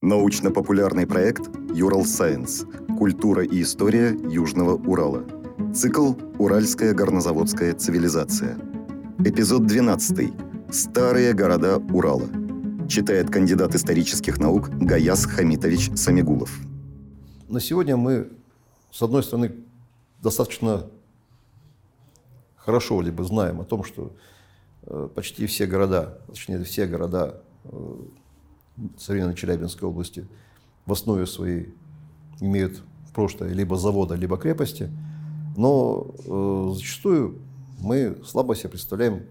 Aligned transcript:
Научно-популярный 0.00 1.08
проект 1.08 1.50
«Юрал 1.74 2.04
Сайенс. 2.04 2.64
Культура 2.96 3.42
и 3.44 3.62
история 3.62 4.10
Южного 4.30 4.76
Урала». 4.76 5.24
Цикл 5.74 6.12
«Уральская 6.38 6.94
горнозаводская 6.94 7.74
цивилизация». 7.74 8.56
Эпизод 9.18 9.66
12. 9.66 10.32
Старые 10.70 11.32
города 11.32 11.78
Урала. 11.92 12.28
Читает 12.88 13.28
кандидат 13.30 13.74
исторических 13.74 14.38
наук 14.38 14.68
Гаяс 14.68 15.26
Хамитович 15.26 15.90
Самигулов. 15.96 16.56
На 17.48 17.58
сегодня 17.58 17.96
мы, 17.96 18.30
с 18.92 19.02
одной 19.02 19.24
стороны, 19.24 19.52
достаточно 20.22 20.88
хорошо 22.54 23.00
либо 23.00 23.24
знаем 23.24 23.60
о 23.60 23.64
том, 23.64 23.82
что 23.82 24.14
э, 24.82 25.08
почти 25.12 25.46
все 25.46 25.66
города, 25.66 26.20
точнее 26.28 26.62
все 26.62 26.86
города 26.86 27.42
э, 27.64 27.94
современной 28.98 29.34
Челябинской 29.34 29.88
области 29.88 30.26
в 30.86 30.92
основе 30.92 31.26
своей 31.26 31.74
имеют 32.40 32.82
прошлое 33.14 33.52
либо 33.52 33.76
завода, 33.76 34.14
либо 34.14 34.36
крепости, 34.36 34.90
но 35.56 36.14
э, 36.24 36.72
зачастую 36.74 37.38
мы 37.80 38.16
слабо 38.24 38.54
себе 38.54 38.70
представляем, 38.70 39.24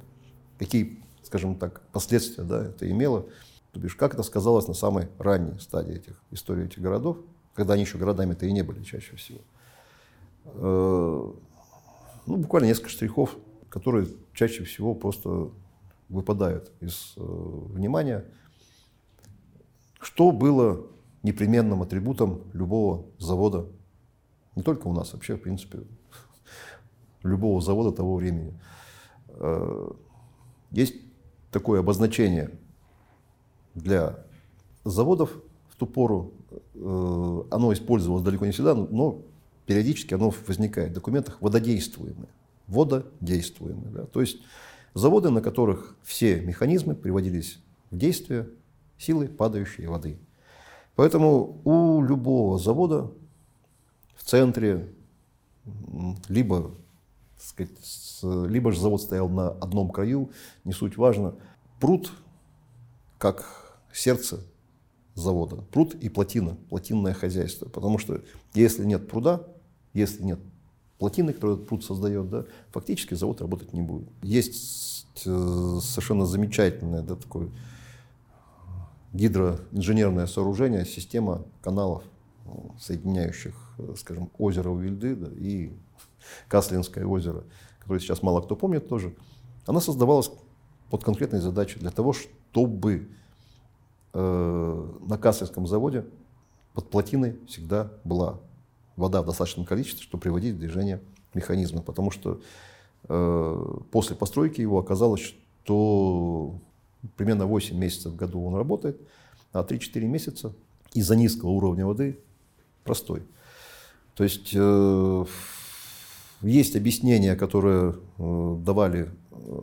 какие, 0.60 1.02
скажем 1.24 1.56
так, 1.56 1.82
последствия 1.92 2.44
да, 2.44 2.66
это 2.66 2.90
имело, 2.90 3.26
то 3.72 3.80
бишь, 3.80 3.96
как 3.96 4.14
это 4.14 4.24
сказалось 4.24 4.68
на 4.68 4.74
самой 4.74 5.08
ранней 5.20 5.60
стадии 5.60 5.96
этих, 5.96 6.22
истории 6.32 6.66
этих 6.66 6.82
городов, 6.82 7.18
когда 7.54 7.74
они 7.74 7.84
еще 7.84 7.98
городами-то 7.98 8.46
и 8.46 8.52
не 8.52 8.62
были 8.62 8.84
чаще 8.84 9.16
всего. 9.16 9.40
Э, 10.46 11.32
ну, 12.26 12.36
буквально 12.36 12.68
несколько 12.68 12.90
штрихов, 12.90 13.38
которые 13.70 14.08
чаще 14.34 14.64
всего 14.64 14.94
просто 14.96 15.50
выпадают 16.10 16.72
из 16.82 17.14
э, 17.16 17.22
внимания– 17.22 18.26
что 20.08 20.32
было 20.32 20.88
непременным 21.22 21.82
атрибутом 21.82 22.44
любого 22.54 23.08
завода, 23.18 23.66
не 24.56 24.64
только 24.64 24.88
у 24.88 24.94
нас, 24.94 25.12
вообще, 25.12 25.36
в 25.36 25.42
принципе, 25.42 25.80
любого 27.24 27.60
завода 27.60 27.92
того 27.92 28.16
времени. 28.16 28.58
Э, 29.28 29.90
есть 30.72 30.96
такое 31.52 31.82
обозначение 31.82 32.52
для 33.76 34.24
заводов 34.86 35.30
в 35.68 35.76
ту 35.76 35.86
пору. 35.86 36.32
Э, 36.76 37.44
оно 37.52 37.74
использовалось 37.74 38.24
далеко 38.24 38.46
не 38.46 38.54
всегда, 38.54 38.76
но 38.76 39.24
периодически 39.66 40.14
оно 40.14 40.34
возникает 40.48 40.92
в 40.92 40.94
документах 40.94 41.42
вододействуемые. 41.42 42.30
Вододействуемые. 42.68 43.90
Да? 43.90 44.06
То 44.06 44.22
есть 44.22 44.38
заводы, 44.94 45.32
на 45.32 45.42
которых 45.42 45.98
все 46.02 46.40
механизмы 46.40 46.96
приводились 46.96 47.60
в 47.92 47.98
действие 47.98 48.48
силы 48.98 49.28
падающей 49.28 49.86
воды. 49.86 50.18
Поэтому 50.96 51.62
у 51.64 52.02
любого 52.02 52.58
завода 52.58 53.12
в 54.16 54.24
центре 54.24 54.94
либо, 56.28 56.72
сказать, 57.38 57.72
либо 58.24 58.72
же 58.72 58.80
завод 58.80 59.02
стоял 59.02 59.30
на 59.30 59.50
одном 59.50 59.90
краю, 59.92 60.32
не 60.64 60.74
суть 60.74 60.98
важно, 60.98 61.36
пруд 61.80 62.12
как 63.18 63.80
сердце 63.94 64.40
завода, 65.14 65.58
пруд 65.72 65.96
и 65.96 66.10
плотина, 66.10 66.58
плотинное 66.70 67.14
хозяйство. 67.14 67.68
Потому 67.68 67.98
что 67.98 68.22
если 68.54 68.86
нет 68.86 69.10
пруда, 69.10 69.48
если 69.94 70.24
нет 70.24 70.40
плотины, 71.00 71.34
которую 71.34 71.58
этот 71.58 71.68
пруд 71.68 71.84
создает, 71.84 72.30
да, 72.30 72.46
фактически 72.72 73.14
завод 73.14 73.42
работать 73.42 73.74
не 73.74 73.82
будет. 73.82 74.10
Есть 74.24 75.06
э, 75.26 75.80
совершенно 75.82 76.26
замечательное 76.26 77.02
да, 77.02 77.16
такое 77.16 77.50
гидроинженерное 79.18 80.28
сооружение, 80.28 80.86
система 80.86 81.44
каналов, 81.62 82.04
соединяющих, 82.80 83.56
скажем, 83.98 84.30
озеро 84.38 84.70
Увильды 84.70 85.16
да, 85.16 85.28
и 85.36 85.72
Каслинское 86.48 87.06
озеро, 87.06 87.44
которое 87.80 88.00
сейчас 88.00 88.22
мало 88.22 88.42
кто 88.42 88.56
помнит 88.56 88.88
тоже, 88.88 89.16
она 89.66 89.82
создавалась 89.82 90.30
под 90.90 91.04
конкретной 91.04 91.42
задачей 91.42 91.80
для 91.80 91.90
того, 91.90 92.14
чтобы 92.14 93.10
э, 94.14 94.94
на 95.08 95.18
Каслинском 95.18 95.68
заводе 95.68 96.06
под 96.74 96.90
плотиной 96.90 97.40
всегда 97.48 97.92
была 98.04 98.40
вода 98.96 99.22
в 99.22 99.26
достаточном 99.26 99.66
количестве, 99.66 100.04
чтобы 100.04 100.22
приводить 100.22 100.56
в 100.56 100.60
движение 100.60 101.02
механизмы. 101.34 101.82
Потому 101.82 102.12
что 102.12 102.40
э, 103.10 103.78
после 103.92 104.16
постройки 104.16 104.62
его 104.62 104.80
оказалось, 104.80 105.36
что 105.64 106.62
примерно 107.16 107.46
8 107.46 107.78
месяцев 107.78 108.14
в 108.14 108.16
году 108.16 108.44
он 108.44 108.56
работает, 108.56 109.00
а 109.52 109.64
3-4 109.64 110.02
месяца 110.02 110.54
из-за 110.94 111.16
низкого 111.16 111.50
уровня 111.50 111.86
воды 111.86 112.20
простой. 112.84 113.24
То 114.16 114.24
есть 114.24 114.52
э, 114.54 115.26
есть 116.42 116.76
объяснения, 116.76 117.36
которые 117.36 117.96
э, 118.18 118.56
давали 118.60 119.12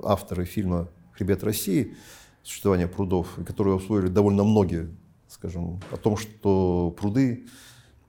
авторы 0.05 0.45
фильма 0.45 0.89
«Хребет 1.13 1.43
России», 1.43 1.97
существование 2.43 2.87
прудов, 2.87 3.39
которые 3.47 3.75
усвоили 3.75 4.09
довольно 4.09 4.45
многие, 4.45 4.95
скажем, 5.29 5.81
о 5.91 5.97
том, 5.97 6.17
что 6.17 6.95
пруды, 6.97 7.47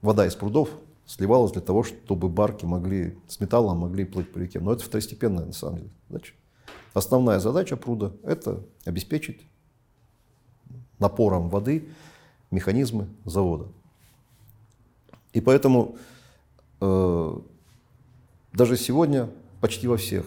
вода 0.02 0.26
из 0.26 0.34
прудов 0.34 0.70
сливалась 1.06 1.52
для 1.52 1.62
того, 1.62 1.82
чтобы 1.82 2.28
барки 2.28 2.64
могли, 2.64 3.16
с 3.28 3.40
металлом 3.40 3.78
могли 3.78 4.04
плыть 4.04 4.32
по 4.32 4.38
реке. 4.38 4.60
Но 4.60 4.72
это 4.72 4.84
второстепенная, 4.84 5.46
на 5.46 5.52
самом 5.52 5.78
деле, 5.78 5.90
задача. 6.08 6.34
Основная 6.96 7.40
задача 7.40 7.76
пруда– 7.76 8.12
это 8.22 8.64
обеспечить 8.86 9.46
напором 10.98 11.50
воды 11.50 11.90
механизмы 12.50 13.06
завода. 13.26 13.68
И 15.34 15.42
поэтому 15.42 15.98
э, 16.80 17.40
даже 18.54 18.78
сегодня 18.78 19.28
почти 19.60 19.86
во 19.88 19.98
всех 19.98 20.24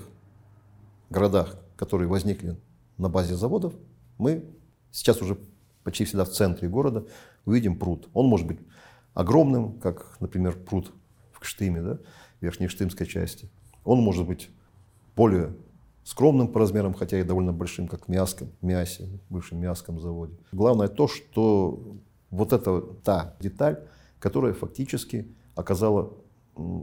городах, 1.09 1.55
которые 1.75 2.07
возникли 2.07 2.55
на 2.99 3.09
базе 3.09 3.35
заводов, 3.35 3.73
мы 4.19 4.45
сейчас 4.91 5.23
уже 5.23 5.39
почти 5.83 6.05
всегда 6.05 6.23
в 6.23 6.29
центре 6.29 6.69
города 6.69 7.07
увидим 7.45 7.79
пруд. 7.79 8.09
Он 8.13 8.27
может 8.27 8.45
быть 8.45 8.59
огромным, 9.15 9.79
как, 9.79 10.17
например, 10.19 10.55
пруд 10.55 10.91
в 11.31 11.39
Кштыме, 11.39 11.81
да, 11.81 11.97
верхнештымской 12.41 13.07
части. 13.07 13.49
Он 13.85 14.01
может 14.01 14.27
быть 14.27 14.51
более 15.15 15.55
скромным 16.09 16.47
по 16.47 16.59
размерам, 16.59 16.95
хотя 16.95 17.19
и 17.19 17.23
довольно 17.23 17.53
большим, 17.53 17.87
как 17.87 18.07
Мяском, 18.07 18.49
Мясе, 18.61 19.07
бывшем 19.29 19.59
Мяском 19.59 19.99
заводе. 19.99 20.33
Главное 20.51 20.87
то, 20.87 21.07
что 21.07 21.97
вот 22.31 22.51
это 22.51 22.81
та 23.03 23.35
деталь, 23.39 23.83
которая 24.17 24.53
фактически 24.53 25.27
оказала 25.53 26.11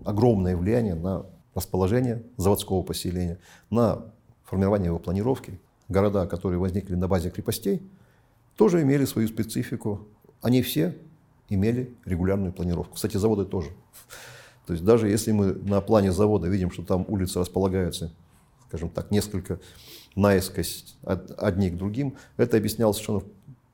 огромное 0.04 0.56
влияние 0.56 0.94
на 0.94 1.26
расположение 1.56 2.22
заводского 2.36 2.84
поселения, 2.84 3.40
на 3.68 4.04
формирование 4.44 4.86
его 4.86 5.00
планировки. 5.00 5.58
Города, 5.88 6.28
которые 6.28 6.60
возникли 6.60 6.94
на 6.94 7.08
базе 7.08 7.30
крепостей, 7.30 7.82
тоже 8.56 8.82
имели 8.82 9.06
свою 9.06 9.26
специфику. 9.26 10.06
Они 10.40 10.62
все 10.62 10.96
имели 11.48 11.92
регулярную 12.04 12.52
планировку. 12.52 12.94
Кстати, 12.94 13.16
заводы 13.16 13.44
тоже. 13.44 13.70
То 14.68 14.72
есть 14.72 14.84
даже 14.84 15.08
если 15.08 15.32
мы 15.32 15.52
на 15.52 15.80
плане 15.80 16.12
завода 16.12 16.46
видим, 16.46 16.70
что 16.70 16.84
там 16.84 17.04
улицы 17.08 17.40
располагаются 17.40 18.12
скажем 18.68 18.90
так, 18.90 19.10
несколько 19.10 19.60
наискось 20.14 20.96
одни 21.04 21.70
к 21.70 21.76
другим. 21.76 22.16
Это 22.36 22.56
объяснялось 22.56 22.96
совершенно 22.96 23.22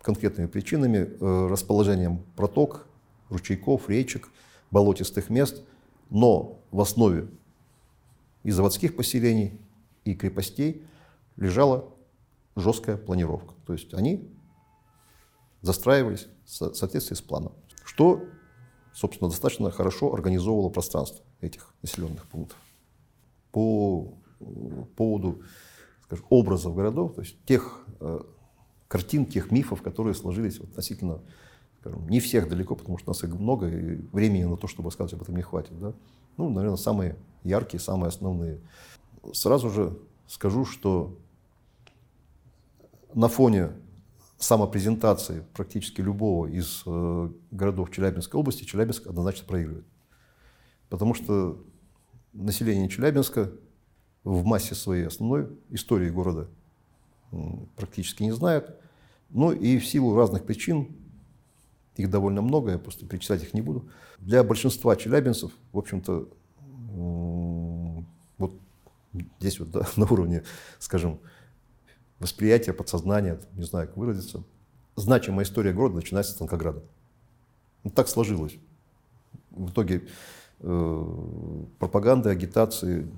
конкретными 0.01 0.47
причинами, 0.47 0.99
э, 0.99 1.47
расположением 1.49 2.25
проток, 2.37 2.87
ручейков, 3.29 3.89
речек, 3.89 4.31
болотистых 4.71 5.31
мест. 5.31 5.63
Но 6.11 6.61
в 6.71 6.81
основе 6.81 7.29
и 8.43 8.51
заводских 8.51 8.97
поселений, 8.97 9.59
и 10.05 10.15
крепостей 10.15 10.83
лежала 11.37 11.89
жесткая 12.57 12.97
планировка. 12.97 13.55
То 13.67 13.73
есть 13.73 13.95
они 13.95 14.29
застраивались 15.63 16.27
в 16.45 16.75
соответствии 16.75 17.15
с 17.15 17.23
планом, 17.23 17.53
что, 17.85 18.25
собственно, 18.93 19.31
достаточно 19.31 19.71
хорошо 19.71 20.13
организовывало 20.13 20.69
пространство 20.69 21.25
этих 21.41 21.73
населенных 21.83 22.27
пунктов. 22.27 22.59
По 23.53 24.13
поводу 24.97 25.43
скажем, 26.05 26.27
образов 26.29 26.75
городов, 26.75 27.15
то 27.15 27.23
есть 27.23 27.43
тех 27.45 27.85
э, 28.01 28.21
картин, 28.89 29.25
тех 29.27 29.51
мифов, 29.51 29.83
которые 29.83 30.15
сложились 30.15 30.59
относительно, 30.59 31.21
скажем, 31.81 32.09
не 32.09 32.21
всех 32.21 32.49
далеко, 32.49 32.77
потому 32.77 32.99
что 32.99 33.11
нас 33.11 33.25
их 33.25 33.31
много, 33.31 33.69
и 33.69 33.97
времени 34.13 34.45
на 34.45 34.57
то, 34.57 34.67
чтобы 34.67 34.89
рассказывать 34.89 35.15
об 35.15 35.23
этом 35.23 35.37
не 35.37 35.43
хватит. 35.43 35.79
Да? 35.79 35.95
Ну, 36.37 36.51
наверное, 36.51 36.77
самые 36.77 37.17
яркие, 37.45 37.81
самые 37.81 38.09
основные. 38.09 38.61
Сразу 39.33 39.71
же 39.71 39.99
скажу, 40.27 40.65
что 40.65 41.19
на 43.15 43.29
фоне 43.29 43.71
самопрезентации 44.39 45.45
практически 45.55 46.01
любого 46.01 46.47
из 46.47 46.83
э, 46.85 47.31
городов 47.51 47.91
Челябинской 47.91 48.41
области 48.41 48.65
Челябинск 48.65 49.07
однозначно 49.07 49.47
проигрывает. 49.47 49.87
Потому 50.89 51.15
что 51.15 51.63
население 52.33 52.89
Челябинска 52.89 53.53
в 54.25 54.45
массе 54.45 54.75
своей 54.75 55.07
основной 55.07 55.49
истории 55.71 56.11
города 56.11 56.49
практически 57.77 58.23
не 58.23 58.33
знают. 58.33 58.77
Ну 59.31 59.53
и 59.53 59.79
в 59.79 59.87
силу 59.87 60.17
разных 60.17 60.45
причин, 60.45 60.89
Их 61.97 62.09
довольно 62.09 62.41
много, 62.41 62.73
я 62.73 62.79
просто 62.79 63.07
перечислять 63.07 63.43
их 63.43 63.55
не 63.55 63.61
буду. 63.61 63.89
Для 64.19 64.43
большинства 64.43 64.97
челябинцев, 64.97 65.53
в 65.73 65.79
общем-то, 65.79 66.29
вот 68.39 68.55
здесь 69.39 69.61
вот 69.61 69.71
да, 69.71 69.87
на 69.97 70.07
уровне, 70.07 70.45
скажем, 70.79 71.19
восприятия, 72.19 72.73
подсознания, 72.73 73.41
не 73.55 73.65
знаю, 73.65 73.89
как 73.89 73.97
выразиться, 73.97 74.45
значимая 74.97 75.45
история 75.45 75.73
города 75.73 75.97
начинается 75.97 76.33
с 76.33 76.37
Танкограда. 76.37 76.83
Ну, 77.85 77.91
так 77.91 78.09
сложилось. 78.09 78.57
В 79.51 79.71
итоге 79.71 80.09
э, 80.61 81.65
пропаганды, 81.79 82.31
агитации, 82.31 83.11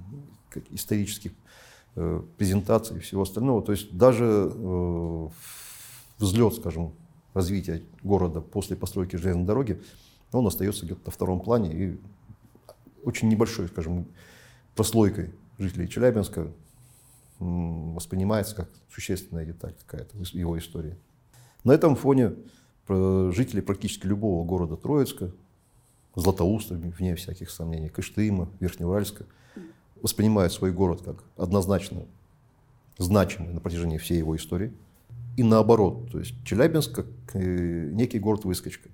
исторических 0.70 1.32
э, 1.96 2.22
презентаций 2.36 2.96
и 2.96 3.00
всего 3.00 3.22
остального. 3.22 3.62
То 3.62 3.72
есть 3.72 3.96
даже 3.96 4.50
э, 4.52 5.28
взлет, 6.18 6.54
скажем, 6.54 6.92
развития 7.34 7.82
города 8.02 8.40
после 8.40 8.76
постройки 8.76 9.16
железной 9.16 9.44
дороги, 9.44 9.82
он 10.32 10.46
остается 10.46 10.84
где-то 10.84 11.00
на 11.06 11.12
втором 11.12 11.40
плане 11.40 11.72
и 11.72 12.00
очень 13.04 13.28
небольшой, 13.28 13.68
скажем, 13.68 14.06
прослойкой 14.74 15.30
жителей 15.58 15.88
Челябинска 15.88 16.50
воспринимается 17.38 18.56
как 18.56 18.70
существенная 18.90 19.44
деталь 19.44 19.74
какая-то 19.86 20.16
в 20.16 20.34
его 20.34 20.58
истории. 20.58 20.96
На 21.64 21.72
этом 21.72 21.96
фоне 21.96 22.34
жители 22.88 23.60
практически 23.60 24.06
любого 24.06 24.44
города 24.44 24.76
Троицка, 24.76 25.32
Златоуста, 26.14 26.74
вне 26.74 27.16
всяких 27.16 27.50
сомнений, 27.50 27.88
Кыштыма, 27.88 28.48
Верхнеуральска, 28.60 29.26
воспринимают 30.04 30.52
свой 30.52 30.70
город 30.70 31.00
как 31.02 31.24
однозначно 31.38 32.02
значимый 32.98 33.54
на 33.54 33.60
протяжении 33.60 33.96
всей 33.96 34.18
его 34.18 34.36
истории. 34.36 34.70
И 35.38 35.42
наоборот, 35.42 36.10
то 36.12 36.18
есть 36.18 36.34
Челябинск 36.44 36.94
как 36.94 37.06
э, 37.32 37.88
некий 37.90 38.18
город-выскочка, 38.18 38.90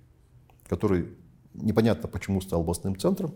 который 0.68 1.08
непонятно 1.52 2.08
почему 2.08 2.40
стал 2.40 2.60
областным 2.60 2.96
центром, 2.96 3.34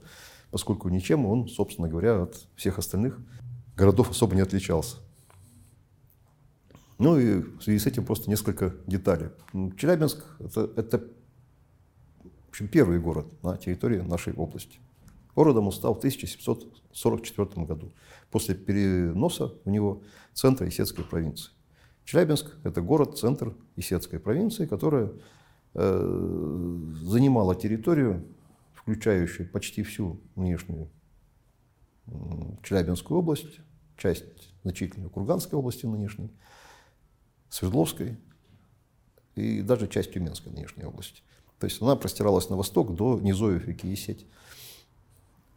поскольку 0.52 0.88
ничем 0.88 1.26
он, 1.26 1.48
собственно 1.48 1.88
говоря, 1.88 2.22
от 2.22 2.46
всех 2.54 2.78
остальных 2.78 3.18
городов 3.76 4.08
особо 4.08 4.36
не 4.36 4.42
отличался. 4.42 4.98
Ну 6.98 7.18
и 7.18 7.40
в 7.40 7.60
связи 7.60 7.80
с 7.80 7.86
этим 7.86 8.04
просто 8.06 8.30
несколько 8.30 8.72
деталей. 8.86 9.30
Челябинск 9.76 10.24
это, 10.38 10.70
это 10.76 10.98
в 12.20 12.50
общем, 12.50 12.68
первый 12.68 13.00
город 13.00 13.26
на 13.42 13.56
территории 13.56 13.98
нашей 13.98 14.32
области. 14.34 14.78
Городом 15.34 15.66
он 15.66 15.72
стал 15.72 15.94
в 15.94 15.98
1744 15.98 17.66
году, 17.66 17.92
после 18.30 18.54
переноса 18.54 19.54
в 19.64 19.70
него 19.70 20.02
центра 20.32 20.68
Исетской 20.68 21.04
провинции. 21.04 21.50
Челябинск– 22.04 22.56
это 22.64 22.82
город-центр 22.82 23.54
Исетской 23.76 24.20
провинции, 24.20 24.66
которая 24.66 25.12
э, 25.74 26.78
занимала 27.02 27.54
территорию 27.54 28.26
включающий 28.74 29.46
почти 29.46 29.82
всю 29.82 30.20
нынешнюю 30.36 30.90
Челябинскую 32.62 33.18
область, 33.18 33.60
часть 33.96 34.52
значительную 34.62 35.10
Курганской 35.10 35.58
области 35.58 35.86
нынешней, 35.86 36.30
Свердловской 37.48 38.18
и 39.36 39.62
даже 39.62 39.88
часть 39.88 40.12
Тюменской 40.12 40.52
нынешней 40.52 40.84
области. 40.84 41.22
То 41.58 41.66
есть 41.66 41.80
она 41.80 41.96
простиралась 41.96 42.50
на 42.50 42.56
восток 42.56 42.94
до 42.94 43.18
низовьев 43.20 43.66
реки 43.66 43.88
Есеть. 43.88 44.26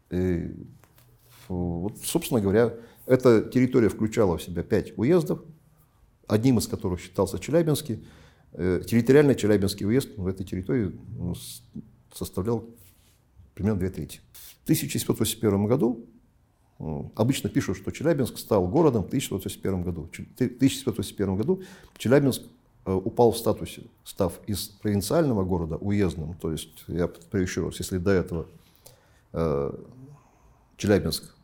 И, 0.09 0.51
вот, 1.47 1.97
собственно 2.03 2.41
говоря, 2.41 2.73
эта 3.05 3.41
территория 3.41 3.89
включала 3.89 4.37
в 4.37 4.43
себя 4.43 4.63
пять 4.63 4.97
уездов, 4.97 5.41
одним 6.27 6.57
из 6.59 6.67
которых 6.67 6.99
считался 6.99 7.39
Челябинский. 7.39 8.05
Э, 8.53 8.81
территориально 8.85 9.35
Челябинский 9.35 9.85
уезд 9.85 10.09
в 10.17 10.27
этой 10.27 10.45
территории 10.45 10.91
ну, 11.17 11.35
составлял 12.13 12.65
примерно 13.53 13.79
две 13.79 13.89
трети. 13.89 14.19
В 14.33 14.63
1781 14.63 15.65
году 15.65 16.05
Обычно 17.15 17.49
пишут, 17.49 17.77
что 17.77 17.91
Челябинск 17.91 18.37
стал 18.37 18.67
городом 18.67 19.03
в 19.03 19.07
1781 19.07 19.81
году. 19.81 20.03
В 20.03 20.35
1781 20.35 21.35
году 21.35 21.63
Челябинск 21.97 22.43
э, 22.85 22.91
упал 22.93 23.31
в 23.31 23.37
статусе, 23.37 23.83
став 24.03 24.39
из 24.45 24.67
провинциального 24.67 25.43
города 25.43 25.77
уездным. 25.77 26.35
То 26.35 26.51
есть, 26.51 26.83
я 26.87 27.09
еще 27.33 27.65
раз, 27.65 27.79
если 27.79 27.97
до 27.97 28.11
этого 28.11 28.45
э, 29.33 29.71
Челябинск 30.77 31.35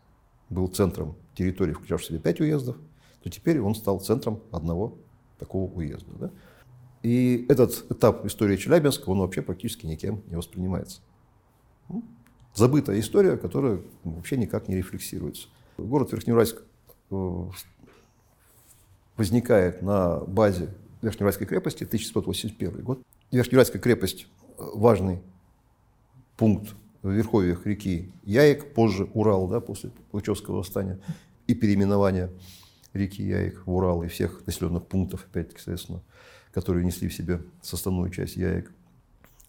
был 0.49 0.67
центром 0.67 1.15
территории, 1.35 1.73
включавшей 1.73 2.05
в 2.05 2.09
себя 2.09 2.19
пять 2.19 2.39
уездов, 2.39 2.77
то 3.23 3.29
теперь 3.29 3.59
он 3.59 3.75
стал 3.75 3.99
центром 3.99 4.41
одного 4.51 4.97
такого 5.39 5.71
уезда. 5.71 6.11
Да? 6.19 6.31
И 7.01 7.45
этот 7.49 7.91
этап 7.91 8.25
истории 8.25 8.55
Челябинска, 8.55 9.09
он 9.09 9.19
вообще 9.19 9.41
практически 9.41 9.85
никем 9.85 10.21
не 10.27 10.35
воспринимается. 10.35 11.01
Ну, 11.89 12.03
забытая 12.53 12.99
история, 12.99 13.37
которая 13.37 13.81
вообще 14.03 14.37
никак 14.37 14.67
не 14.67 14.75
рефлексируется. 14.75 15.47
Город 15.77 16.11
Верхнеуральск 16.11 16.61
э, 17.11 17.45
возникает 19.17 19.81
на 19.81 20.19
базе 20.19 20.69
Верхнеуральской 21.01 21.47
крепости, 21.47 21.83
1781 21.83 22.83
год. 22.83 23.01
Верхнеуральская 23.31 23.81
крепость– 23.81 24.27
важный 24.57 25.21
пункт 26.37 26.75
в 27.03 27.11
верховьях 27.11 27.65
реки 27.67 28.11
Яек, 28.23 28.73
позже 28.73 29.07
Урал, 29.13 29.47
да, 29.47 29.59
после 29.59 29.91
Пугачевского 30.09 30.57
восстания 30.57 30.99
и 31.45 31.53
переименования 31.53 32.31
реки 32.93 33.21
Яек 33.21 33.67
в 33.67 33.71
Урал 33.71 34.01
и 34.03 34.07
всех 34.07 34.45
населенных 34.47 34.87
пунктов, 34.87 35.27
опять-таки, 35.29 35.59
соответственно, 35.59 36.01
которые 36.51 36.83
несли 36.85 37.07
в 37.07 37.13
себе 37.13 37.41
составную 37.61 38.09
часть 38.09 38.35
Яек– 38.37 38.71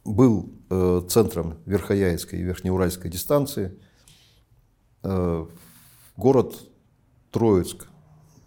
был 0.04 0.50
э, 0.68 1.02
центром 1.08 1.56
Верхояицкой 1.66 2.40
и 2.40 2.42
Верхнеуральской 2.42 3.10
дистанции. 3.10 3.76
Э, 5.02 5.46
город 6.16 6.56
Троицк 7.30 7.86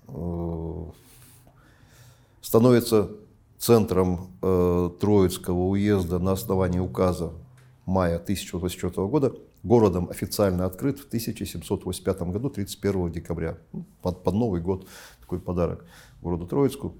э, 0.08 0.86
становится 2.42 3.10
центром 3.58 4.32
э, 4.42 4.92
Троицкого 5.00 5.70
уезда 5.70 6.20
на 6.20 6.34
основании 6.34 6.80
указа 6.80 7.34
мая 7.88 8.18
1084 8.18 9.08
года. 9.08 9.34
Городом 9.64 10.10
официально 10.10 10.66
открыт 10.66 11.00
в 11.00 11.08
1785 11.08 12.22
году, 12.24 12.50
31 12.50 13.12
декабря. 13.12 13.58
Ну, 13.72 13.86
под, 14.02 14.24
под 14.24 14.36
Новый 14.36 14.62
год 14.62 14.88
такой 15.22 15.40
подарок 15.40 15.86
городу 16.22 16.46
Троицку. 16.46 16.94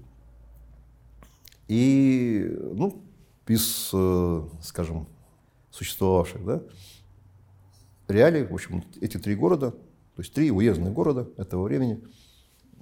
И 1.68 2.50
ну, 2.72 3.02
из, 3.46 3.90
э, 3.92 4.42
скажем, 4.62 5.06
существовавших, 5.70 6.44
да, 6.44 6.62
реалий, 8.08 8.44
в 8.44 8.54
общем, 8.54 8.82
эти 9.00 9.18
три 9.18 9.34
города, 9.34 9.72
то 9.72 10.22
есть 10.22 10.32
три 10.32 10.50
уездных 10.50 10.92
города 10.94 11.28
этого 11.36 11.64
времени, 11.64 12.02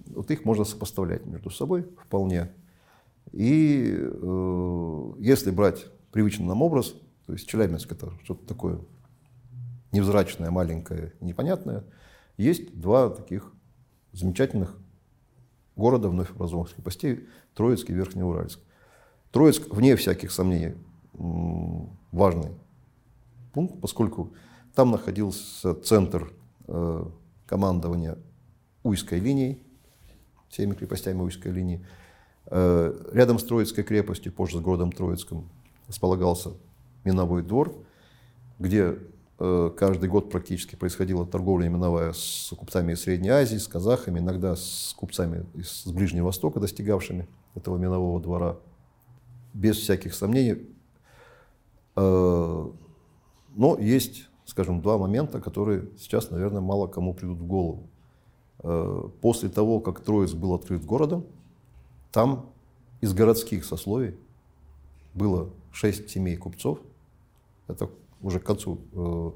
вот 0.07 0.30
их 0.30 0.45
можно 0.45 0.64
сопоставлять 0.64 1.26
между 1.26 1.50
собой 1.50 1.88
вполне. 2.04 2.52
И 3.33 3.97
э, 3.99 5.12
если 5.19 5.50
брать 5.50 5.87
привычный 6.12 6.47
нам 6.47 6.62
образ, 6.62 6.95
то 7.26 7.33
есть 7.33 7.49
Челябинск 7.49 7.92
это 7.92 8.12
что-то 8.23 8.47
такое 8.47 8.80
невзрачное, 9.92 10.50
маленькое, 10.50 11.12
непонятное, 11.21 11.85
есть 12.37 12.78
два 12.78 13.11
таких 13.11 13.52
замечательных 14.12 14.76
города 15.75 16.09
вновь 16.09 16.30
образованных 16.30 16.75
крепостей, 16.75 17.26
Троицкий 17.54 17.95
и 17.95 17.97
Верхнеуральск. 17.97 18.61
Троицк, 19.30 19.68
вне 19.71 19.97
всяких 19.97 20.30
сомнений, 20.30 20.75
важный 21.12 22.52
пункт, 23.52 23.80
поскольку 23.80 24.33
там 24.75 24.90
находился 24.90 25.75
центр 25.75 26.33
э, 26.68 27.04
командования 27.47 28.18
Уйской 28.83 29.18
линии, 29.18 29.62
всеми 30.49 30.75
крепостями 30.75 31.21
Уйской 31.23 31.52
линии. 31.52 31.85
Э, 32.47 32.95
рядом 33.12 33.38
с 33.38 33.45
Троицкой 33.45 33.85
крепостью, 33.85 34.33
позже 34.33 34.59
с 34.59 34.61
городом 34.61 34.92
Троицком, 34.92 35.49
располагался 35.88 36.52
Миновой 37.06 37.42
двор, 37.42 37.75
где 38.58 38.98
э, 39.38 39.70
каждый 39.76 40.08
год 40.08 40.30
практически 40.30 40.75
происходила 40.75 41.25
торговля 41.25 41.68
именовая 41.68 42.12
с 42.12 42.52
купцами 42.56 42.92
из 42.92 43.02
Средней 43.02 43.30
Азии, 43.30 43.56
с 43.56 43.68
казахами, 43.68 44.18
иногда 44.18 44.56
с 44.56 44.94
купцами 44.96 45.46
из 45.54 45.86
Ближнего 45.86 46.26
Востока, 46.26 46.60
достигавшими 46.60 47.28
этого 47.54 47.78
минового 47.78 48.20
двора 48.20 48.56
без 49.54 49.76
всяких 49.78 50.14
сомнений. 50.14 50.66
Э, 51.96 52.70
но 53.54 53.78
есть, 53.78 54.28
скажем, 54.44 54.82
два 54.82 54.98
момента, 54.98 55.40
которые 55.40 55.88
сейчас, 55.98 56.30
наверное, 56.30 56.60
мало 56.60 56.88
кому 56.88 57.14
придут 57.14 57.38
в 57.38 57.46
голову. 57.46 57.88
Э, 58.62 59.08
после 59.20 59.48
того, 59.48 59.80
как 59.80 60.00
Троиц 60.00 60.32
был 60.32 60.54
открыт 60.54 60.84
городом, 60.84 61.25
там 62.12 62.50
из 63.00 63.14
городских 63.14 63.64
сословий 63.64 64.16
было 65.14 65.50
шесть 65.72 66.10
семей 66.10 66.36
купцов. 66.36 66.80
Это 67.68 67.90
уже 68.20 68.40
к 68.40 68.44
концу, 68.44 68.80
э, 68.92 69.30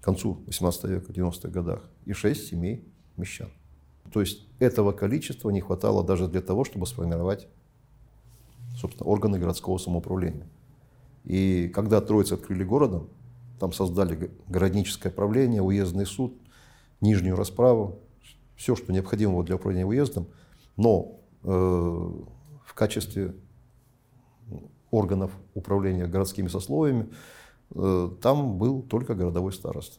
к 0.00 0.04
концу 0.04 0.42
18 0.46 0.84
века, 0.84 1.12
90-х 1.12 1.48
годах. 1.48 1.88
И 2.04 2.12
шесть 2.12 2.48
семей 2.48 2.84
мещан. 3.16 3.48
То 4.12 4.20
есть 4.20 4.46
этого 4.58 4.92
количества 4.92 5.50
не 5.50 5.60
хватало 5.60 6.04
даже 6.04 6.28
для 6.28 6.40
того, 6.40 6.64
чтобы 6.64 6.86
сформировать 6.86 7.48
собственно, 8.76 9.08
органы 9.08 9.38
городского 9.38 9.78
самоуправления. 9.78 10.46
И 11.24 11.68
когда 11.74 12.00
Троицы 12.00 12.34
открыли 12.34 12.62
городом, 12.62 13.08
там 13.58 13.72
создали 13.72 14.30
городническое 14.48 15.10
правление, 15.10 15.62
уездный 15.62 16.06
суд, 16.06 16.34
нижнюю 17.00 17.36
расправу, 17.36 18.00
все, 18.54 18.76
что 18.76 18.92
необходимо 18.92 19.42
для 19.42 19.56
управления 19.56 19.86
уездом, 19.86 20.28
но 20.76 21.20
э, 21.42 21.48
в 21.48 22.74
качестве 22.74 23.34
органов 24.90 25.32
управления 25.54 26.06
городскими 26.06 26.48
сословиями 26.48 27.08
там 27.72 28.58
был 28.58 28.82
только 28.82 29.14
городовой 29.14 29.52
староста. 29.52 29.98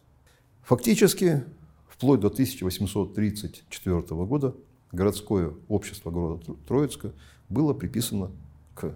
Фактически, 0.64 1.44
вплоть 1.88 2.20
до 2.20 2.28
1834 2.28 4.02
года 4.26 4.56
городское 4.92 5.54
общество 5.68 6.12
города 6.12 6.54
Троицка 6.68 7.14
было 7.50 7.74
приписано 7.74 8.32
к 8.76 8.94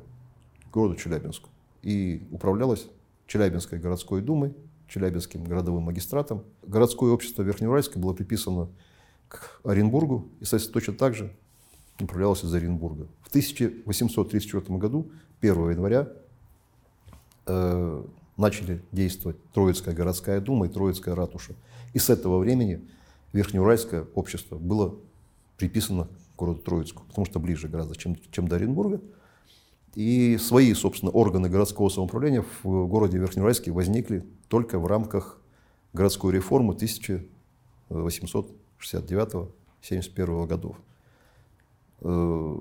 городу 0.72 0.96
Челябинску 0.96 1.50
и 1.82 2.28
управлялось 2.32 2.88
Челябинской 3.28 3.80
городской 3.80 4.22
думой, 4.22 4.54
Челябинским 4.88 5.44
городовым 5.44 5.84
магистратом. 5.84 6.44
Городское 6.64 7.12
общество 7.12 7.44
Верхнеуральска 7.44 7.98
было 7.98 8.14
приписано 8.14 8.68
к 9.30 9.62
Оренбургу 9.64 10.28
и, 10.42 10.46
соответственно, 10.46 10.74
точно 10.74 10.94
так 10.96 11.16
же 11.16 11.34
управлялось 12.00 12.44
из 12.44 12.54
Оренбурга. 12.54 13.08
В 13.22 13.30
1834 13.30 14.78
году, 14.78 15.10
1 15.40 15.72
января, 15.72 16.10
э, 17.46 18.04
начали 18.38 18.82
действовать 18.92 19.38
Троицкая 19.54 19.96
городская 19.96 20.42
дума 20.42 20.68
и 20.68 20.70
Троицкая 20.70 21.16
ратуша. 21.16 21.54
И 21.94 22.00
с 22.00 22.10
этого 22.10 22.40
времени 22.40 22.82
Верхнеуральское 23.34 24.06
общество 24.16 24.58
было 24.58 24.96
приписано 25.58 26.06
к 26.06 26.10
городу 26.38 26.62
Троицку, 26.62 27.04
потому 27.08 27.26
что 27.26 27.40
ближе 27.40 27.68
гораздо, 27.68 27.96
чем, 27.96 28.16
чем 28.32 28.48
до 28.48 28.56
Оренбурга. 28.56 29.02
И 29.96 30.38
свои, 30.38 30.74
собственно, 30.74 31.12
органы 31.12 31.50
городского 31.50 31.90
самоуправления 31.90 32.46
в 32.64 32.88
городе 32.88 33.18
Верхнеуральске 33.18 33.72
возникли 33.72 34.26
только 34.48 34.80
в 34.80 34.88
рамках 34.88 35.42
городской 35.94 36.34
реформы 36.34 36.76
1869-71 37.90 40.48
годов. 40.48 40.78
Э, 42.02 42.58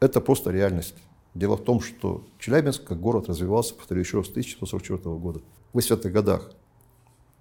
это 0.00 0.20
просто 0.20 0.50
реальность. 0.50 0.96
Дело 1.34 1.56
в 1.56 1.64
том, 1.64 1.80
что 1.80 2.26
Челябинск 2.38 2.84
как 2.84 3.00
город 3.00 3.28
развивался, 3.28 3.74
повторю 3.74 4.00
еще 4.00 4.18
раз, 4.18 4.26
с 4.26 4.30
1944 4.30 5.16
года. 5.16 5.40
В 5.72 5.78
80-х 5.78 6.08
годах 6.10 6.52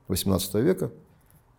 18 0.08 0.56
века 0.56 0.92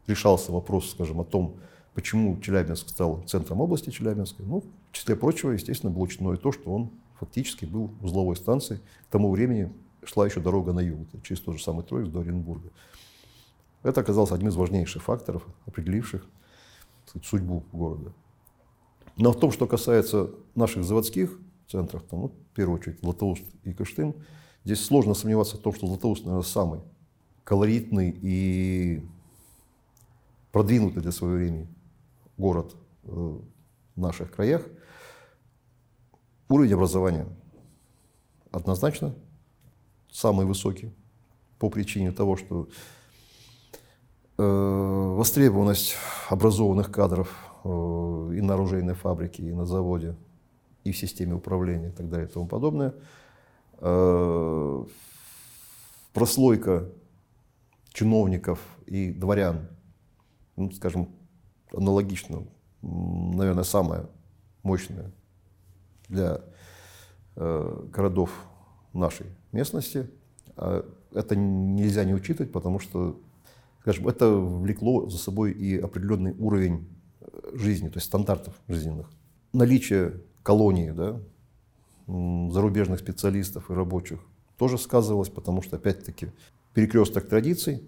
решался 0.06 0.52
вопрос, 0.52 0.92
скажем, 0.92 1.20
о 1.20 1.26
том, 1.26 1.56
почему 1.96 2.40
Челябинск 2.42 2.90
стал 2.90 3.24
центром 3.26 3.62
области 3.62 3.90
Челябинской, 3.90 4.46
ну, 4.46 4.62
в 4.62 4.92
числе 4.92 5.16
прочего, 5.16 5.52
естественно, 5.52 5.92
было 5.92 6.04
учтено 6.04 6.34
и 6.34 6.38
то, 6.38 6.52
что 6.52 6.72
он 6.72 6.92
фактически 7.20 7.66
был 7.66 7.90
узловой 8.02 8.36
станцией. 8.36 8.82
К 9.08 9.12
тому 9.12 9.32
времени 9.32 9.74
шла 10.04 10.26
еще 10.26 10.40
дорога 10.42 10.74
на 10.74 10.80
юг, 10.80 11.08
через 11.24 11.42
тот 11.42 11.58
же 11.58 11.64
самый 11.64 11.84
Троицк 11.84 12.12
до 12.12 12.20
Оренбурга. 12.20 12.70
Это 13.86 14.02
оказалось 14.02 14.32
одним 14.32 14.50
из 14.50 14.56
важнейших 14.56 15.04
факторов, 15.04 15.46
определивших 15.68 16.26
сказать, 17.06 17.28
судьбу 17.28 17.64
города. 17.72 18.14
Но 19.16 19.32
в 19.32 19.40
том, 19.40 19.52
что 19.52 19.68
касается 19.68 20.32
наших 20.56 20.84
заводских 20.84 21.38
центров, 21.68 22.02
там, 22.10 22.22
ну, 22.22 22.28
в 22.30 22.56
первую 22.56 22.80
очередь 22.80 23.00
Златоуст 23.02 23.44
и 23.64 23.74
Кыштым, 23.74 24.16
здесь 24.64 24.84
сложно 24.84 25.14
сомневаться 25.14 25.58
в 25.58 25.60
том, 25.60 25.72
что 25.76 25.86
Златоуст, 25.86 26.26
наверное, 26.26 26.44
самый 26.44 26.82
колоритный 27.44 28.10
и 28.10 29.08
продвинутый 30.52 31.04
для 31.04 31.12
своего 31.12 31.38
времени 31.38 31.68
город 32.38 32.76
э, 33.04 33.10
в 33.96 34.00
наших 34.02 34.32
краях. 34.32 34.66
Уровень 36.50 36.74
образования 36.74 37.28
однозначно 38.50 39.14
самый 40.12 40.48
высокий 40.48 40.92
по 41.60 41.70
причине 41.70 42.12
того, 42.12 42.36
что 42.36 42.68
востребованность 44.38 45.96
образованных 46.30 46.92
кадров 46.92 47.30
э, 47.64 47.68
и 47.68 48.42
на 48.42 48.56
оружейной 48.56 48.94
фабрике, 48.94 49.44
и 49.44 49.54
на 49.54 49.66
заводе, 49.66 50.16
и 50.84 50.92
в 50.92 50.98
системе 50.98 51.36
управления 51.36 51.88
и 51.88 51.92
так 51.92 52.10
далее 52.10 52.28
и 52.28 52.32
тому 52.32 52.48
подобное. 52.48 52.94
Э, 53.80 54.86
прослойка 56.14 56.90
чиновников 57.94 58.60
и 58.86 59.12
дворян, 59.12 59.70
ну, 60.58 60.72
скажем, 60.72 61.10
аналогично, 61.74 62.44
наверное, 62.82 63.64
самая 63.64 64.08
мощная 64.64 65.12
для 66.08 66.42
городов 67.36 68.32
нашей 68.94 69.26
местности. 69.52 70.10
А 70.56 70.86
это 71.14 71.36
нельзя 71.36 72.06
не 72.06 72.14
учитывать, 72.14 72.52
потому 72.52 72.80
что 72.80 73.20
скажем, 73.86 74.08
это 74.08 74.32
влекло 74.32 75.08
за 75.08 75.20
собой 75.20 75.52
и 75.52 75.78
определенный 75.78 76.34
уровень 76.40 76.88
э, 77.22 77.52
жизни, 77.54 77.88
то 77.88 77.98
есть 77.98 78.08
стандартов 78.08 78.56
жизненных. 78.68 79.12
Наличие 79.54 80.22
колонии, 80.42 80.90
да, 80.90 81.22
зарубежных 82.08 83.00
специалистов 83.00 83.70
и 83.70 83.76
рабочих 83.76 84.20
тоже 84.58 84.80
сказывалось, 84.80 85.30
потому 85.30 85.62
что, 85.62 85.76
опять-таки, 85.76 86.30
перекресток 86.74 87.28
традиций, 87.28 87.84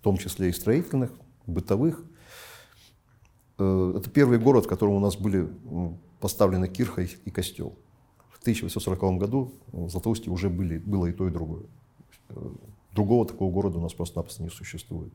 в 0.00 0.02
том 0.02 0.16
числе 0.16 0.48
и 0.48 0.52
строительных, 0.52 1.12
бытовых. 1.46 2.04
Э, 3.58 3.94
это 3.98 4.10
первый 4.10 4.40
город, 4.40 4.64
в 4.64 4.68
котором 4.68 4.94
у 4.94 5.00
нас 5.00 5.16
были 5.16 5.48
поставлены 6.18 6.66
кирха 6.66 7.02
и 7.02 7.30
костел. 7.30 7.78
В 8.30 8.40
1840 8.40 9.16
году 9.16 9.52
в 9.70 9.90
Златоусте 9.90 10.28
уже 10.28 10.50
были, 10.50 10.78
было 10.78 11.06
и 11.06 11.12
то, 11.12 11.28
и 11.28 11.30
другое. 11.30 11.62
Другого 12.94 13.26
такого 13.26 13.50
города 13.52 13.78
у 13.78 13.82
нас 13.82 13.94
просто-напросто 13.94 14.42
не 14.42 14.50
существует. 14.50 15.12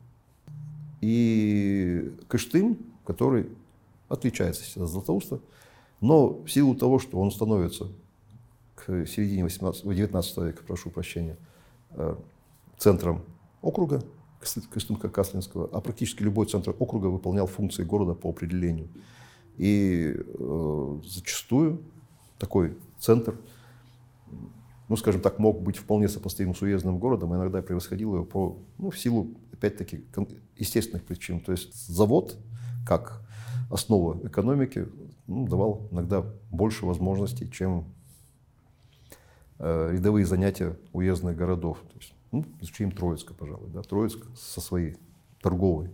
И 1.00 2.12
Кыштым, 2.28 2.78
который 3.04 3.48
отличается 4.08 4.82
от 4.82 4.88
Златоуста, 4.88 5.40
но 6.00 6.42
в 6.42 6.48
силу 6.48 6.74
того, 6.74 6.98
что 6.98 7.18
он 7.18 7.30
становится 7.30 7.88
к 8.74 9.06
середине 9.06 9.44
18, 9.44 9.84
19 9.84 10.36
века, 10.38 10.62
прошу 10.66 10.90
прощения, 10.90 11.36
э, 11.90 12.16
центром 12.78 13.22
округа, 13.62 14.02
к 14.40 14.44
Костромка-Каслинского, 14.44 15.68
а 15.72 15.80
практически 15.80 16.22
любой 16.22 16.46
центр 16.46 16.74
округа 16.78 17.06
выполнял 17.06 17.46
функции 17.46 17.84
города 17.84 18.14
по 18.14 18.30
определению. 18.30 18.88
И 19.56 20.14
э, 20.16 21.00
зачастую 21.04 21.82
такой 22.38 22.76
центр, 22.98 23.38
ну, 24.88 24.96
скажем 24.96 25.20
так, 25.20 25.38
мог 25.38 25.62
быть 25.62 25.76
вполне 25.76 26.08
сопоставим 26.08 26.54
с 26.54 26.62
уездным 26.62 26.98
городом, 26.98 27.32
а 27.32 27.36
иногда 27.36 27.62
превосходил 27.62 28.14
его 28.14 28.24
по, 28.24 28.58
ну, 28.78 28.90
в 28.90 28.98
силу, 28.98 29.34
опять-таки, 29.52 30.04
естественных 30.56 31.04
причин. 31.04 31.40
То 31.40 31.52
есть 31.52 31.74
завод, 31.88 32.36
как 32.86 33.26
основа 33.70 34.26
экономики, 34.26 34.86
ну, 35.26 35.46
давал 35.46 35.88
иногда 35.90 36.24
больше 36.50 36.86
возможностей, 36.86 37.50
чем 37.50 37.92
э, 39.58 39.90
рядовые 39.92 40.24
занятия 40.24 40.78
уездных 40.92 41.36
городов. 41.36 41.78
То 41.92 41.98
есть, 41.98 42.14
ну, 42.30 42.44
исключим 42.60 42.92
Троицка, 42.92 43.34
пожалуй. 43.34 43.70
Да? 43.70 43.82
Троицк 43.82 44.24
со 44.36 44.60
своей 44.60 44.96
торговой 45.40 45.90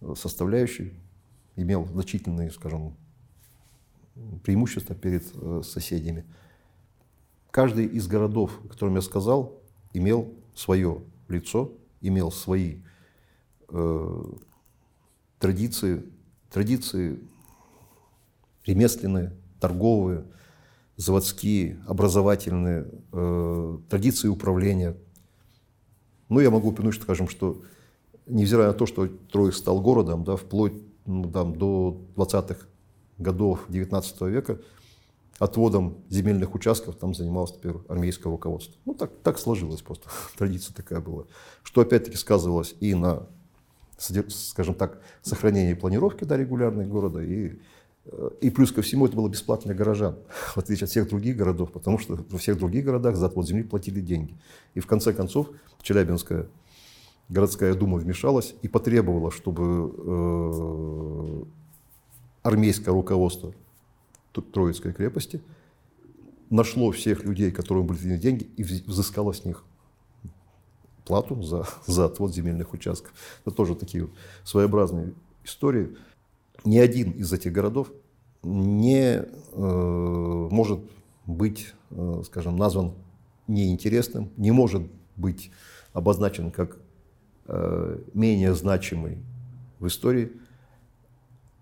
э, 0.00 0.14
составляющей 0.16 0.92
имел 1.56 1.86
значительные, 1.86 2.50
скажем, 2.50 2.94
преимущества 4.42 4.94
перед 4.94 5.24
э, 5.34 5.62
соседями. 5.64 6.24
Каждый 7.52 7.84
из 7.84 8.08
городов, 8.08 8.58
о 8.64 8.68
котором 8.68 8.94
я 8.94 9.02
сказал, 9.02 9.60
имел 9.92 10.34
свое 10.54 11.02
лицо, 11.28 11.70
имел 12.00 12.32
свои 12.32 12.78
э, 13.68 14.22
традиции, 15.38 16.02
традиции 16.50 17.20
ремесленные, 18.64 19.36
торговые, 19.60 20.24
заводские, 20.96 21.78
образовательные, 21.86 22.86
э, 23.12 23.78
традиции 23.90 24.28
управления. 24.28 24.96
Ну, 26.30 26.40
я 26.40 26.50
могу 26.50 26.70
упомянуть, 26.70 26.94
что, 26.94 27.04
скажем, 27.04 27.28
что 27.28 27.60
невзирая 28.26 28.68
на 28.68 28.74
то, 28.74 28.86
что 28.86 29.06
Троих 29.08 29.54
стал 29.54 29.82
городом, 29.82 30.24
да, 30.24 30.36
вплоть 30.36 30.80
ну, 31.04 31.30
там, 31.30 31.54
до 31.54 32.00
20-х 32.16 32.66
годов 33.18 33.66
19 33.68 34.22
века 34.22 34.58
отводом 35.38 36.04
земельных 36.08 36.54
участков 36.54 36.96
там 36.96 37.14
занималось 37.14 37.52
теперь 37.52 37.72
армейское 37.88 38.30
руководство. 38.30 38.74
Ну, 38.84 38.94
так, 38.94 39.10
так 39.22 39.38
сложилось 39.38 39.82
просто, 39.82 40.08
традиция 40.36 40.74
такая 40.74 41.00
была. 41.00 41.24
Что 41.62 41.80
опять-таки 41.80 42.16
сказывалось 42.16 42.74
и 42.80 42.94
на, 42.94 43.26
скажем 43.98 44.74
так, 44.74 45.00
сохранении 45.22 45.74
планировки 45.74 46.24
да, 46.24 46.36
регулярной 46.36 46.86
города, 46.86 47.20
и, 47.20 47.58
и 48.40 48.50
плюс 48.50 48.72
ко 48.72 48.82
всему 48.82 49.06
это 49.06 49.16
было 49.16 49.28
бесплатно 49.28 49.66
для 49.68 49.74
горожан, 49.74 50.18
в 50.54 50.58
отличие 50.58 50.84
от 50.84 50.90
всех 50.90 51.08
других 51.08 51.36
городов, 51.36 51.72
потому 51.72 51.98
что 51.98 52.24
во 52.28 52.38
всех 52.38 52.58
других 52.58 52.84
городах 52.84 53.16
за 53.16 53.26
отвод 53.26 53.46
земли 53.46 53.64
платили 53.64 54.00
деньги. 54.00 54.36
И 54.74 54.80
в 54.80 54.86
конце 54.86 55.12
концов 55.12 55.48
Челябинская 55.82 56.46
городская 57.28 57.74
дума 57.74 57.98
вмешалась 57.98 58.54
и 58.62 58.68
потребовала, 58.68 59.30
чтобы 59.30 59.92
э, 59.96 61.44
армейское 62.42 62.94
руководство 62.94 63.54
Троицкой 64.40 64.92
крепости 64.92 65.42
нашло 66.50 66.90
всех 66.90 67.24
людей, 67.24 67.50
которым 67.50 67.86
были 67.86 68.16
деньги, 68.16 68.44
и 68.56 68.62
взыскало 68.62 69.32
с 69.32 69.44
них 69.44 69.64
плату 71.04 71.42
за, 71.42 71.66
за 71.86 72.06
отвод 72.06 72.34
земельных 72.34 72.72
участков. 72.72 73.12
Это 73.44 73.54
тоже 73.54 73.74
такие 73.74 74.08
своеобразные 74.44 75.14
истории. 75.44 75.96
Ни 76.64 76.78
один 76.78 77.10
из 77.10 77.32
этих 77.32 77.52
городов 77.52 77.92
не 78.42 79.22
э, 79.22 80.48
может 80.50 80.80
быть, 81.26 81.74
э, 81.90 82.22
скажем, 82.24 82.56
назван 82.56 82.94
неинтересным, 83.48 84.30
не 84.36 84.52
может 84.52 84.82
быть 85.16 85.50
обозначен 85.92 86.50
как 86.50 86.78
Э, 87.46 87.98
менее 88.14 88.54
значимый 88.54 89.18
в 89.80 89.88
истории, 89.88 90.32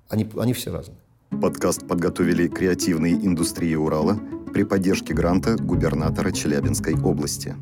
они, 0.08 0.28
они 0.38 0.52
все 0.52 0.70
разные. 0.70 0.98
Подкаст 1.30 1.86
подготовили 1.86 2.48
креативные 2.48 3.14
индустрии 3.14 3.74
Урала 3.74 4.18
при 4.52 4.64
поддержке 4.64 5.14
гранта 5.14 5.56
губернатора 5.56 6.32
Челябинской 6.32 6.94
области. 7.00 7.54